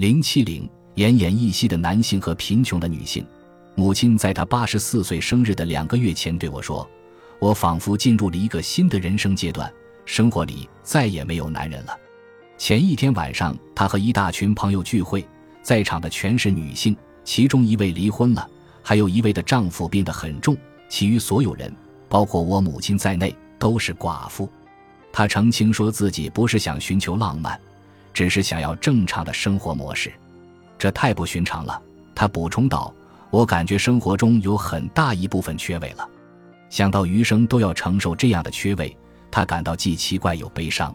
[0.00, 3.22] 零七零奄奄一息的男性和贫穷的女性。
[3.74, 6.88] 母亲在她八十四岁生日的两个月前对我说
[7.38, 9.70] ：“我仿佛进入了一个新的人生阶段，
[10.06, 11.94] 生活里再也没有男人了。”
[12.56, 15.22] 前一天晚上，她和一大群朋友聚会，
[15.60, 18.48] 在场的全是女性，其中一位离婚了，
[18.80, 20.56] 还有一位的丈夫病得很重，
[20.88, 21.70] 其余所有人，
[22.08, 24.48] 包括我母亲在内，都是寡妇。
[25.12, 27.60] 她澄清说自己不是想寻求浪漫，
[28.12, 30.12] 只是想要正常的生活模式，
[30.78, 31.80] 这太不寻常了。
[32.14, 32.92] 他补充道。
[33.32, 36.04] 我感觉生活中有很大一部分缺位了，
[36.68, 38.96] 想到余生都要承受这样的缺位，
[39.30, 40.92] 他感到既奇怪又悲伤。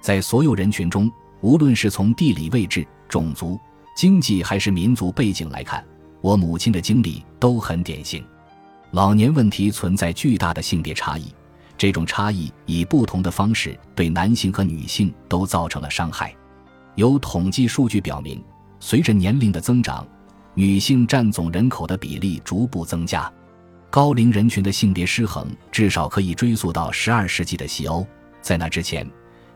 [0.00, 3.58] 在所有人群中，无论是从地理位置、种族、
[3.96, 5.84] 经济还是民族背景来看，
[6.20, 8.24] 我母亲的经历都很典型。
[8.92, 11.34] 老年问题存在巨大的性别差异，
[11.76, 16.32] 这种差异以不同的方式对男性和女性都造成了伤害。
[16.96, 18.42] 有统计数据表明，
[18.78, 20.06] 随着年龄的增长。
[20.56, 23.28] 女性占总人口的比例逐步增加，
[23.90, 28.06] 高龄人群的性别失衡至少可以追溯到十二世纪的西欧。
[28.40, 29.04] 在那之前，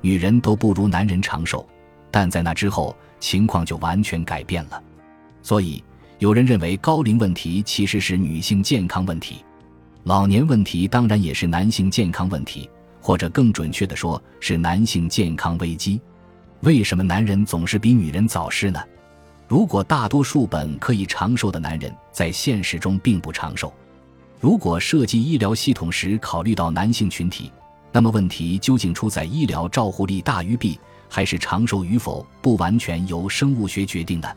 [0.00, 1.64] 女人都不如男人长寿，
[2.10, 4.82] 但在那之后，情况就完全改变了。
[5.40, 5.84] 所以，
[6.18, 9.44] 有人认为高龄问题其实是女性健康问题，
[10.02, 12.68] 老年问题当然也是男性健康问题，
[13.00, 16.00] 或者更准确的说，是男性健康危机。
[16.60, 18.80] 为什么男人总是比女人早逝呢？
[19.46, 23.72] 如果大多数本可以长寿的男人在现实中并不长寿，
[24.40, 27.52] 如果设计医疗系统时考虑到男性群体，
[27.92, 30.78] 那么问题究竟出在医疗照护力大于弊，
[31.08, 34.36] 还是长寿与否不完全由生物学决定的？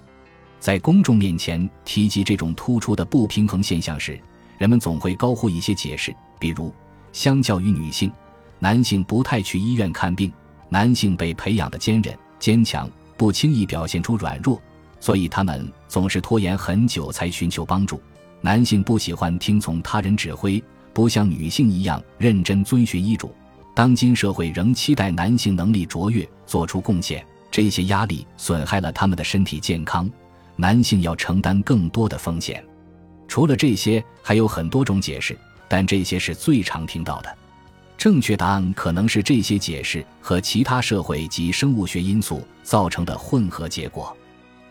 [0.60, 4.20] 在公众面前提及这种突出的不平衡现象时，
[4.60, 6.72] 人们总会高呼一些解释，比如，
[7.12, 8.12] 相较于女性，
[8.60, 10.32] 男性不太去医院看病，
[10.74, 14.60] 男性被培养的坚韧、坚强，不轻易表现出软弱。
[15.02, 18.02] 所以他们总是拖延很久才寻求帮助。
[18.40, 20.64] 男性不喜欢听从他人指挥，
[20.94, 23.36] 不像女性一样认真遵循医嘱。
[23.76, 30.10] 当今社会仍期待男性能力卓越，做出贡献，这些压力损害了他们的身体健康。
[30.56, 32.64] 男性要承担更多的风险。
[33.28, 35.38] 除了这些，还有很多种解释，
[35.68, 37.38] 但这些是最常听到的。
[38.02, 44.18] 正确答案可能是这些解释和其他社会及生物学因素造成的混合结果。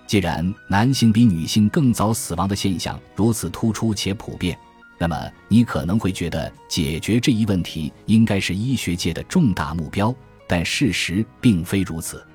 [0.04, 4.58] 既然男性比女性更早死亡的现象如此突出且普遍，
[4.98, 10.12] 那么你可能会觉得解决这一问题应该是医学界的重大目标，
[10.48, 12.26] 但事实并非如此。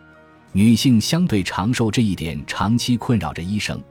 [0.54, 3.84] 女性相对长寿这一点长期困扰着医生，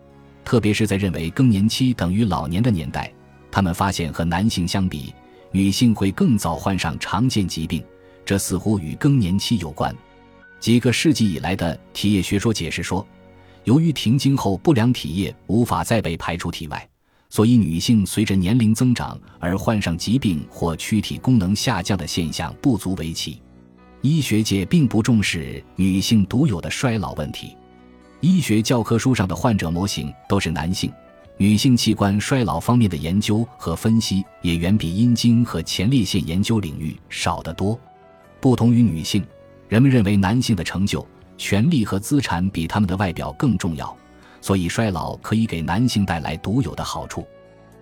[0.42, 3.12] 特别是在认为更年期等于老年的年代，
[3.50, 5.12] 他们发现和男性相比，
[5.54, 7.80] 女性会更早患上常见疾病，
[8.24, 9.94] 这似乎与更年期有关。
[10.58, 13.06] 几个世纪以来的体液学说解释说。
[13.62, 16.86] 由于停经后不良体液无法再被排出体外，
[17.30, 23.40] 所以女性随着年龄增长而患上疾病或躯体功能下降的现象不足为奇。
[24.02, 27.56] 医学界并不重视女性独有的衰老问题。
[28.20, 30.92] 医学教科书上的患者模型都是男性，
[31.36, 37.78] 女性器官衰老方面的研究和分析也远比阴茎和前列腺研究领域少得多。
[38.40, 39.24] 不同于女性，
[39.68, 41.06] 人们认为男性的成就。
[41.36, 43.94] 权力和资产比他们的外表更重要，
[44.40, 47.26] 所以衰老可以给男性带来独有的好处。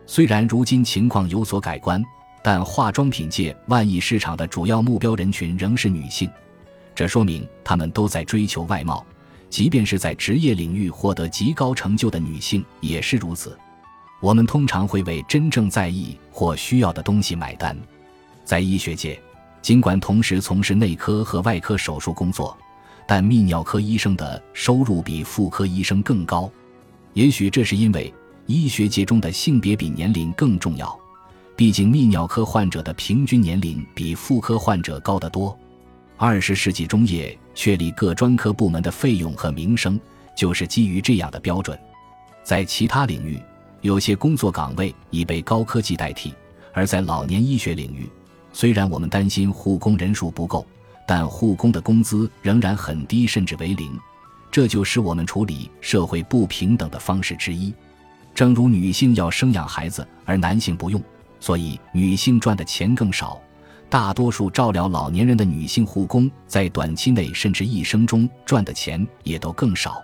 [0.07, 2.03] 虽然如今情况有所改观，
[2.43, 6.31] 但化妆品界万亿市场的主要目标人群仍是女性，
[6.95, 9.05] 这说明他们都在追求外貌。
[9.53, 13.55] 即便是在职业领域获得极高成就的女性也是如此。
[14.19, 17.77] 我们通常会为真正在意或需要的东西买单。
[18.47, 19.21] 在医学界，
[19.61, 22.57] 尽管同时从事内科和外科手术工作。
[23.07, 26.51] 但泌尿科医生的收入比妇科医生更高，
[27.13, 28.15] 也许这是因为
[28.47, 30.99] 医学界中的性别比年龄更重要。
[31.55, 35.59] 毕竟泌尿科患者的平均年龄比妇科患者高得多。
[36.25, 39.99] 二十世纪中叶确立各专科部门的费用和名声，
[40.37, 41.77] 就是基于这样的标准。
[42.45, 43.43] 在其他领域，
[43.81, 46.33] 有些工作岗位已被高科技代替，
[46.73, 48.09] 而在老年医学领域，
[48.53, 50.65] 虽然我们担心护工人数不够。
[51.05, 53.99] 但护工的工资仍然很低，甚至为零，
[54.49, 57.75] 这就是我们处理社会不平等的方式之一。
[58.33, 61.03] 正如女性要生养孩子，而男性不用，
[61.41, 63.43] 所以女性赚的钱更少。
[63.93, 70.03] 大多数照料老年人的女性护工，在短期内甚至一生中赚的钱也都更少，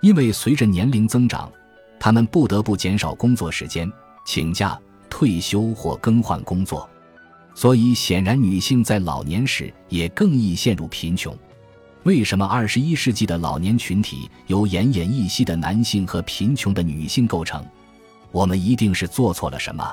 [0.00, 1.50] 因为随着年龄增长，
[1.98, 3.90] 他们不得不减少工作时间、
[4.24, 4.78] 请假、
[5.10, 6.88] 退休或更换工作。
[7.52, 11.36] 所以，显然，女性在老年时也更易陷入贫穷。
[12.04, 17.66] 为什么二十一世纪的老年群体由奄奄一息的男性和贫穷的女性构成？
[18.30, 19.92] 我们一定是做错了什么？